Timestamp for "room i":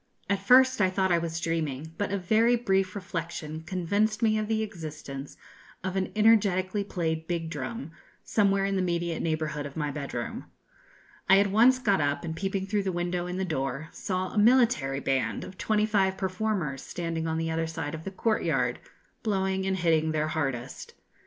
10.15-11.37